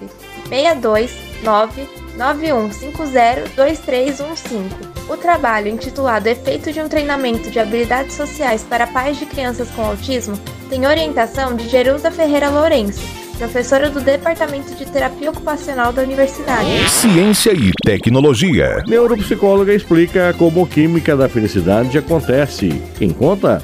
629 0.50 1.88
9150 2.18 3.50
2315. 3.56 4.96
O 5.08 5.18
trabalho, 5.18 5.68
intitulado 5.68 6.28
Efeito 6.28 6.72
de 6.72 6.82
um 6.82 6.90
Treinamento 6.90 7.52
de 7.52 7.60
Habilidades 7.60 8.16
Sociais 8.16 8.66
para 8.68 8.88
Pais 8.88 9.20
de 9.20 9.26
Crianças 9.26 9.70
com 9.70 9.84
Autismo, 9.84 10.40
tem 10.70 10.88
orientação 10.88 11.56
de 11.56 11.70
Jerusa 11.70 12.10
Ferreira 12.10 12.50
Lourenço, 12.50 13.02
professora 13.38 13.90
do 13.90 14.02
Departamento 14.02 14.74
de 14.74 14.86
Terapia 14.86 15.30
Ocupacional 15.30 15.94
da 15.94 16.02
Universidade. 16.02 16.90
Ciência 16.90 17.52
e 17.52 17.72
tecnologia. 17.84 18.84
Neuropsicóloga 18.88 19.74
explica 19.74 20.34
como 20.34 20.66
química 20.66 21.16
da 21.16 21.30
felicidade 21.30 21.98
acontece. 21.98 22.82
Quem 22.98 23.12
conta 23.12 23.62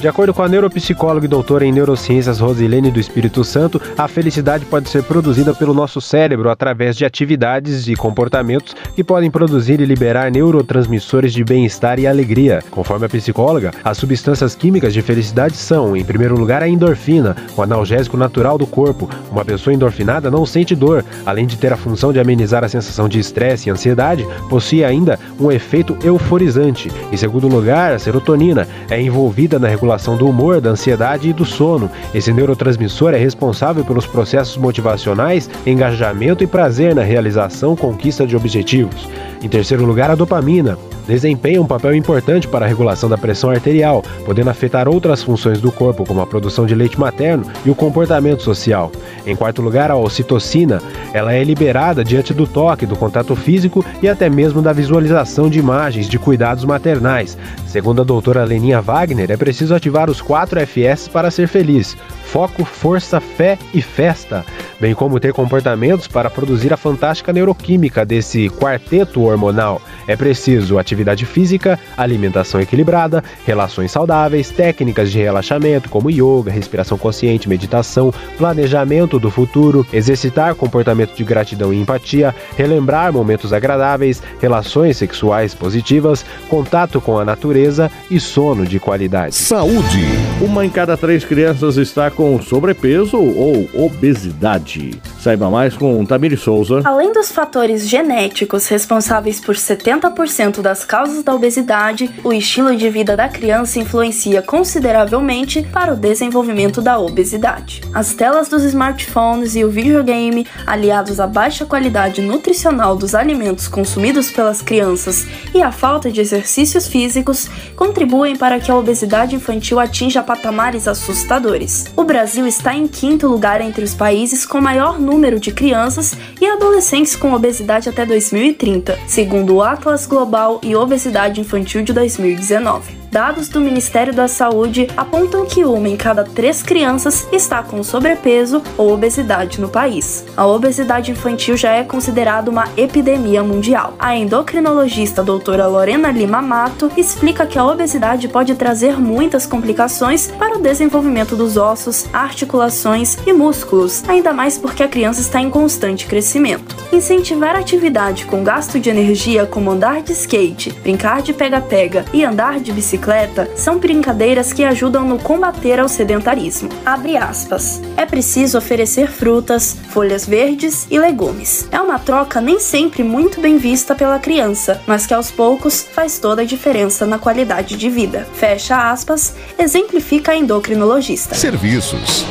De 0.00 0.08
acordo 0.08 0.34
com 0.34 0.42
a 0.42 0.48
neuropsicóloga 0.48 1.24
e 1.24 1.28
doutora 1.28 1.64
em 1.64 1.72
neurociências 1.72 2.40
Rosilene 2.40 2.90
do 2.90 2.98
Espírito 2.98 3.44
Santo, 3.44 3.80
a 3.96 4.08
felicidade 4.08 4.64
pode 4.64 4.88
ser 4.88 5.04
produzida 5.04 5.54
pelo 5.54 5.72
nosso 5.72 6.00
cérebro 6.00 6.50
através 6.50 6.96
de 6.96 7.04
atividades 7.04 7.86
e 7.86 7.94
comportamentos 7.94 8.74
que 8.94 9.04
podem 9.04 9.30
produzir 9.30 9.80
e 9.80 9.84
liberar 9.84 10.32
neurotransmissores 10.32 11.32
de 11.32 11.44
bem-estar 11.44 12.00
e 12.00 12.06
alegria. 12.06 12.62
Conforme 12.70 13.06
a 13.06 13.08
psicóloga, 13.08 13.70
as 13.84 13.98
substâncias 13.98 14.56
químicas 14.56 14.92
de 14.92 15.00
felicidade 15.00 15.56
são, 15.56 15.96
em 15.96 16.04
primeiro 16.04 16.36
lugar, 16.36 16.62
a 16.62 16.68
endorfina, 16.68 17.36
o 17.56 17.62
analgésico 17.62 18.16
natural 18.16 18.58
do 18.58 18.66
corpo. 18.66 19.08
Uma 19.30 19.44
pessoa 19.44 19.72
endorfinada 19.72 20.30
não 20.30 20.44
sente 20.44 20.74
dor, 20.74 21.04
além 21.24 21.46
de 21.46 21.56
ter 21.56 21.72
a 21.72 21.76
função 21.76 22.12
de 22.12 22.18
amenizar 22.18 22.64
a 22.64 22.68
sensação 22.68 23.08
de 23.08 23.20
estresse 23.20 23.68
e 23.68 23.72
ansiedade, 23.72 24.26
possui 24.48 24.82
ainda 24.82 25.18
um 25.38 25.52
efeito 25.52 25.96
euforizante. 26.02 26.90
Em 27.12 27.16
segundo 27.16 27.46
lugar, 27.46 27.92
a 27.92 27.98
serotonina 27.98 28.66
é 28.88 29.00
envolvida 29.00 29.19
na 29.58 29.68
regulação 29.68 30.16
do 30.16 30.28
humor, 30.28 30.60
da 30.60 30.70
ansiedade 30.70 31.28
e 31.28 31.32
do 31.32 31.44
sono. 31.44 31.90
Esse 32.14 32.32
neurotransmissor 32.32 33.12
é 33.12 33.18
responsável 33.18 33.84
pelos 33.84 34.06
processos 34.06 34.56
motivacionais, 34.56 35.50
engajamento 35.66 36.42
e 36.42 36.46
prazer 36.46 36.94
na 36.94 37.02
realização 37.02 37.76
conquista 37.76 38.26
de 38.26 38.36
objetivos. 38.36 39.08
Em 39.42 39.48
terceiro 39.48 39.84
lugar, 39.84 40.10
a 40.10 40.14
dopamina 40.14 40.78
desempenha 41.06 41.60
um 41.60 41.66
papel 41.66 41.94
importante 41.94 42.48
para 42.48 42.64
a 42.64 42.68
regulação 42.68 43.08
da 43.08 43.18
pressão 43.18 43.50
arterial, 43.50 44.02
podendo 44.24 44.50
afetar 44.50 44.88
outras 44.88 45.22
funções 45.22 45.60
do 45.60 45.72
corpo, 45.72 46.04
como 46.04 46.20
a 46.20 46.26
produção 46.26 46.66
de 46.66 46.74
leite 46.74 46.98
materno 46.98 47.44
e 47.64 47.70
o 47.70 47.74
comportamento 47.74 48.42
social. 48.42 48.90
Em 49.26 49.36
quarto 49.36 49.62
lugar, 49.62 49.90
a 49.90 49.96
ocitocina, 49.96 50.80
ela 51.12 51.32
é 51.32 51.42
liberada 51.42 52.04
diante 52.04 52.32
do 52.32 52.46
toque, 52.46 52.86
do 52.86 52.96
contato 52.96 53.34
físico 53.36 53.84
e 54.02 54.08
até 54.08 54.28
mesmo 54.28 54.62
da 54.62 54.72
visualização 54.72 55.48
de 55.48 55.58
imagens 55.58 56.08
de 56.08 56.18
cuidados 56.18 56.64
maternais. 56.64 57.36
Segundo 57.66 58.02
a 58.02 58.04
doutora 58.04 58.44
Leninha 58.44 58.80
Wagner, 58.80 59.30
é 59.30 59.36
preciso 59.36 59.74
ativar 59.74 60.10
os 60.10 60.20
quatro 60.20 60.60
FS 60.60 61.08
para 61.08 61.30
ser 61.30 61.46
feliz: 61.46 61.96
foco, 62.30 62.64
força, 62.64 63.20
fé 63.20 63.58
e 63.74 63.82
festa, 63.82 64.44
bem 64.80 64.94
como 64.94 65.18
ter 65.18 65.32
comportamentos 65.32 66.06
para 66.06 66.30
produzir 66.30 66.72
a 66.72 66.76
fantástica 66.76 67.32
neuroquímica 67.32 68.04
desse 68.04 68.48
quarteto 68.48 69.22
hormonal. 69.22 69.82
É 70.06 70.14
preciso 70.16 70.78
atividade 70.78 71.26
física, 71.26 71.78
alimentação 71.96 72.60
equilibrada, 72.60 73.22
relações 73.44 73.90
saudáveis, 73.90 74.50
técnicas 74.50 75.10
de 75.10 75.18
relaxamento 75.18 75.88
como 75.88 76.08
yoga, 76.08 76.52
respiração 76.52 76.96
consciente, 76.96 77.48
meditação, 77.48 78.14
planejamento 78.38 79.18
do 79.18 79.30
futuro, 79.30 79.84
exercitar 79.92 80.54
comportamento 80.54 81.16
de 81.16 81.24
gratidão 81.24 81.72
e 81.72 81.80
empatia, 81.80 82.34
relembrar 82.56 83.12
momentos 83.12 83.52
agradáveis, 83.52 84.22
relações 84.40 84.96
sexuais 84.96 85.52
positivas, 85.52 86.24
contato 86.48 87.00
com 87.00 87.18
a 87.18 87.24
natureza 87.24 87.90
e 88.08 88.20
sono 88.20 88.64
de 88.64 88.78
qualidade. 88.78 89.34
Saúde. 89.34 90.04
Uma 90.40 90.64
em 90.64 90.70
cada 90.70 90.96
três 90.96 91.24
crianças 91.24 91.76
está 91.76 92.10
com 92.10 92.19
sobrepeso 92.42 93.16
ou 93.16 93.68
obesidade. 93.74 95.00
Saiba 95.20 95.50
mais 95.50 95.76
com 95.76 96.02
Tamiri 96.06 96.34
Souza. 96.34 96.80
Além 96.82 97.12
dos 97.12 97.30
fatores 97.30 97.86
genéticos 97.86 98.66
responsáveis 98.68 99.38
por 99.38 99.54
70% 99.54 100.62
das 100.62 100.82
causas 100.82 101.22
da 101.22 101.34
obesidade, 101.34 102.10
o 102.24 102.32
estilo 102.32 102.74
de 102.74 102.88
vida 102.88 103.14
da 103.14 103.28
criança 103.28 103.78
influencia 103.78 104.40
consideravelmente 104.40 105.62
para 105.62 105.92
o 105.92 105.96
desenvolvimento 105.96 106.80
da 106.80 106.98
obesidade. 106.98 107.82
As 107.92 108.14
telas 108.14 108.48
dos 108.48 108.64
smartphones 108.64 109.54
e 109.56 109.62
o 109.62 109.68
videogame, 109.68 110.46
aliados 110.66 111.20
à 111.20 111.26
baixa 111.26 111.66
qualidade 111.66 112.22
nutricional 112.22 112.96
dos 112.96 113.14
alimentos 113.14 113.68
consumidos 113.68 114.30
pelas 114.30 114.62
crianças 114.62 115.26
e 115.54 115.60
a 115.60 115.70
falta 115.70 116.10
de 116.10 116.22
exercícios 116.22 116.88
físicos, 116.88 117.46
contribuem 117.76 118.36
para 118.36 118.58
que 118.58 118.70
a 118.70 118.76
obesidade 118.76 119.36
infantil 119.36 119.78
atinja 119.78 120.22
patamares 120.22 120.88
assustadores. 120.88 121.92
O 121.94 122.04
Brasil 122.04 122.46
está 122.46 122.74
em 122.74 122.88
quinto 122.88 123.26
lugar 123.26 123.60
entre 123.60 123.84
os 123.84 123.92
países 123.92 124.46
com 124.46 124.62
maior 124.62 124.98
número 124.98 125.09
de 125.40 125.50
crianças 125.50 126.14
e 126.40 126.46
adolescentes 126.46 127.16
com 127.16 127.32
obesidade 127.32 127.88
até 127.88 128.04
2030, 128.04 128.98
segundo 129.06 129.56
o 129.56 129.62
Atlas 129.62 130.06
Global 130.06 130.60
e 130.62 130.76
Obesidade 130.76 131.40
Infantil 131.40 131.82
de 131.82 131.92
2019. 131.92 132.99
Dados 133.10 133.48
do 133.48 133.60
Ministério 133.60 134.14
da 134.14 134.28
Saúde 134.28 134.86
apontam 134.96 135.44
que 135.44 135.64
uma 135.64 135.88
em 135.88 135.96
cada 135.96 136.22
três 136.22 136.62
crianças 136.62 137.26
está 137.32 137.60
com 137.60 137.82
sobrepeso 137.82 138.62
ou 138.78 138.92
obesidade 138.92 139.60
no 139.60 139.68
país. 139.68 140.24
A 140.36 140.46
obesidade 140.46 141.10
infantil 141.10 141.56
já 141.56 141.72
é 141.72 141.82
considerada 141.82 142.48
uma 142.48 142.68
epidemia 142.76 143.42
mundial. 143.42 143.94
A 143.98 144.14
endocrinologista 144.14 145.24
doutora 145.24 145.66
Lorena 145.66 146.12
Lima 146.12 146.40
Mato 146.40 146.88
explica 146.96 147.44
que 147.46 147.58
a 147.58 147.66
obesidade 147.66 148.28
pode 148.28 148.54
trazer 148.54 148.96
muitas 148.96 149.44
complicações 149.44 150.28
para 150.28 150.56
o 150.56 150.62
desenvolvimento 150.62 151.34
dos 151.34 151.56
ossos, 151.56 152.06
articulações 152.12 153.18
e 153.26 153.32
músculos, 153.32 154.04
ainda 154.08 154.32
mais 154.32 154.56
porque 154.56 154.84
a 154.84 154.88
criança 154.88 155.20
está 155.20 155.40
em 155.40 155.50
constante 155.50 156.06
crescimento. 156.06 156.76
Incentivar 156.92 157.56
atividade 157.56 158.24
com 158.26 158.44
gasto 158.44 158.78
de 158.78 158.88
energia 158.88 159.46
como 159.46 159.72
andar 159.72 160.00
de 160.00 160.12
skate, 160.12 160.70
brincar 160.80 161.22
de 161.22 161.32
pega-pega 161.32 162.04
e 162.12 162.24
andar 162.24 162.60
de 162.60 162.72
bicicleta 162.72 162.99
bicicleta 163.00 163.50
são 163.56 163.78
brincadeiras 163.78 164.52
que 164.52 164.62
ajudam 164.62 165.04
no 165.04 165.18
combater 165.18 165.80
ao 165.80 165.88
sedentarismo. 165.88 166.68
Abre 166.84 167.16
aspas. 167.16 167.80
É 167.96 168.04
preciso 168.04 168.58
oferecer 168.58 169.10
frutas, 169.10 169.76
folhas 169.88 170.26
verdes 170.26 170.86
e 170.90 170.98
legumes. 170.98 171.66
É 171.72 171.80
uma 171.80 171.98
troca 171.98 172.40
nem 172.40 172.60
sempre 172.60 173.02
muito 173.02 173.40
bem 173.40 173.56
vista 173.56 173.94
pela 173.94 174.18
criança, 174.18 174.80
mas 174.86 175.06
que 175.06 175.14
aos 175.14 175.30
poucos 175.30 175.82
faz 175.82 176.18
toda 176.18 176.42
a 176.42 176.44
diferença 176.44 177.06
na 177.06 177.18
qualidade 177.18 177.76
de 177.76 177.88
vida. 177.88 178.26
Fecha 178.34 178.90
aspas, 178.90 179.34
exemplifica 179.58 180.32
a 180.32 180.36
endocrinologista. 180.36 181.34
Serviços. 181.34 182.26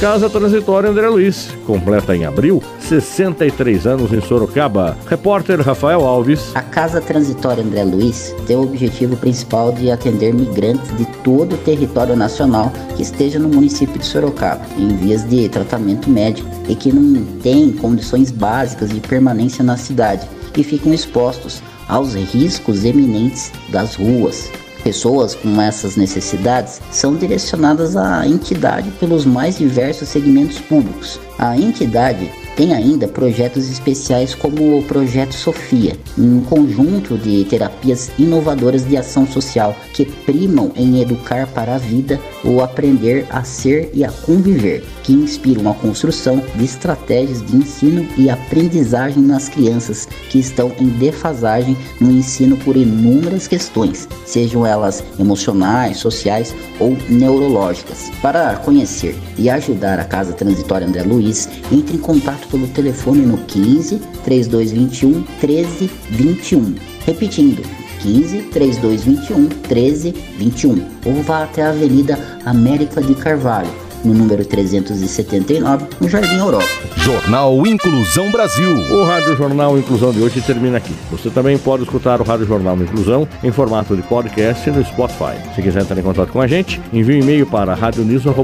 Casa 0.00 0.30
Transitória 0.30 0.88
André 0.88 1.08
Luiz, 1.08 1.48
completa 1.66 2.14
em 2.14 2.24
abril, 2.24 2.62
63 2.78 3.84
anos 3.84 4.12
em 4.12 4.20
Sorocaba. 4.20 4.96
Repórter 5.08 5.60
Rafael 5.60 6.06
Alves. 6.06 6.54
A 6.54 6.62
Casa 6.62 7.00
Transitória 7.00 7.64
André 7.64 7.82
Luiz 7.82 8.32
tem 8.46 8.56
o 8.56 8.62
objetivo 8.62 9.16
principal 9.16 9.72
de 9.72 9.90
atender 9.90 10.32
migrantes 10.32 10.96
de 10.96 11.04
todo 11.24 11.56
o 11.56 11.58
território 11.58 12.14
nacional 12.14 12.72
que 12.94 13.02
esteja 13.02 13.40
no 13.40 13.48
município 13.48 13.98
de 13.98 14.06
Sorocaba, 14.06 14.64
em 14.78 14.96
vias 14.96 15.28
de 15.28 15.48
tratamento 15.48 16.08
médico 16.08 16.48
e 16.68 16.76
que 16.76 16.92
não 16.92 17.24
têm 17.40 17.72
condições 17.72 18.30
básicas 18.30 18.90
de 18.90 19.00
permanência 19.00 19.64
na 19.64 19.76
cidade 19.76 20.28
e 20.56 20.62
ficam 20.62 20.94
expostos 20.94 21.60
aos 21.88 22.14
riscos 22.14 22.84
eminentes 22.84 23.50
das 23.70 23.96
ruas, 23.96 24.48
Pessoas 24.88 25.34
com 25.34 25.60
essas 25.60 25.96
necessidades 25.96 26.80
são 26.90 27.14
direcionadas 27.14 27.94
à 27.94 28.26
entidade 28.26 28.90
pelos 28.92 29.26
mais 29.26 29.58
diversos 29.58 30.08
segmentos 30.08 30.60
públicos. 30.60 31.20
A 31.38 31.58
entidade 31.58 32.32
tem 32.58 32.74
ainda 32.74 33.06
projetos 33.06 33.70
especiais 33.70 34.34
como 34.34 34.78
o 34.78 34.82
Projeto 34.82 35.32
Sofia, 35.32 35.96
um 36.18 36.40
conjunto 36.40 37.16
de 37.16 37.44
terapias 37.44 38.10
inovadoras 38.18 38.84
de 38.84 38.96
ação 38.96 39.24
social 39.24 39.76
que 39.94 40.04
primam 40.04 40.72
em 40.74 41.00
educar 41.00 41.46
para 41.46 41.76
a 41.76 41.78
vida 41.78 42.18
ou 42.42 42.60
aprender 42.60 43.24
a 43.30 43.44
ser 43.44 43.90
e 43.94 44.04
a 44.04 44.10
conviver, 44.10 44.84
que 45.04 45.12
inspiram 45.12 45.70
a 45.70 45.74
construção 45.74 46.42
de 46.56 46.64
estratégias 46.64 47.46
de 47.46 47.58
ensino 47.58 48.04
e 48.16 48.28
aprendizagem 48.28 49.22
nas 49.22 49.48
crianças 49.48 50.08
que 50.28 50.40
estão 50.40 50.72
em 50.80 50.88
defasagem 50.88 51.76
no 52.00 52.10
ensino 52.10 52.56
por 52.56 52.76
inúmeras 52.76 53.46
questões, 53.46 54.08
sejam 54.26 54.66
elas 54.66 55.04
emocionais, 55.16 55.98
sociais 55.98 56.52
ou 56.80 56.96
neurológicas. 57.08 58.10
Para 58.20 58.56
conhecer 58.56 59.16
e 59.36 59.48
ajudar 59.48 60.00
a 60.00 60.04
Casa 60.04 60.32
Transitória 60.32 60.88
André 60.88 61.04
Luiz, 61.04 61.48
entre 61.70 61.94
em 61.94 62.00
contato 62.00 62.47
pelo 62.50 62.66
telefone 62.68 63.22
no 63.22 63.38
15 63.38 63.98
3221 64.24 65.24
1321. 65.40 66.74
Repetindo, 67.06 67.62
15 68.00 68.42
3221 68.52 69.40
1321 69.40 70.86
ou 71.04 71.22
vá 71.22 71.44
até 71.44 71.62
a 71.62 71.70
Avenida 71.70 72.18
América 72.44 73.02
de 73.02 73.14
Carvalho, 73.14 73.70
no 74.04 74.14
número 74.14 74.44
379, 74.44 75.86
no 76.00 76.08
Jardim 76.08 76.38
Europa. 76.38 76.66
Jornal 76.96 77.66
Inclusão 77.66 78.30
Brasil. 78.30 78.70
O 78.90 79.04
Rádio 79.04 79.36
Jornal 79.36 79.78
Inclusão 79.78 80.12
de 80.12 80.20
hoje 80.20 80.40
termina 80.40 80.78
aqui. 80.78 80.94
Você 81.10 81.30
também 81.30 81.56
pode 81.58 81.84
escutar 81.84 82.20
o 82.20 82.24
Rádio 82.24 82.46
Jornal 82.46 82.76
Inclusão 82.76 83.26
em 83.42 83.50
formato 83.50 83.96
de 83.96 84.02
podcast 84.02 84.70
no 84.70 84.84
Spotify. 84.84 85.36
Se 85.54 85.62
quiser 85.62 85.82
entrar 85.82 85.98
em 85.98 86.02
contato 86.02 86.30
com 86.30 86.40
a 86.40 86.46
gente, 86.46 86.80
envie 86.92 87.16
um 87.16 87.22
e-mail 87.22 87.46
para 87.46 87.74
radioniso.br, 87.74 88.34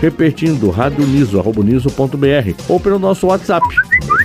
repetindo 0.00 0.70
radioniso.br 0.70 2.54
ou 2.68 2.78
pelo 2.78 2.98
nosso 2.98 3.26
WhatsApp 3.26 3.66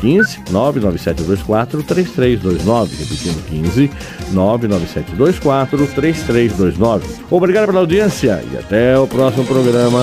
15 0.02 0.40
99724 0.52 1.84
3329. 1.84 2.96
Repetindo 2.96 3.46
15 3.48 3.92
99724 4.32 5.88
3329. 5.88 7.08
Obrigado 7.30 7.68
pela 7.68 7.80
audiência 7.80 8.44
e 8.52 8.58
até 8.58 8.98
o 8.98 9.08
próximo 9.08 9.46